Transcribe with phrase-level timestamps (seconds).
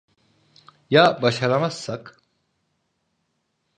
[0.89, 2.21] Ya başaramazsak?